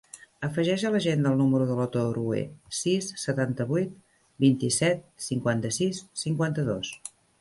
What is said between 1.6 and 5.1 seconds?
de l'Oto Orue: sis, setanta-vuit, vint-i-set,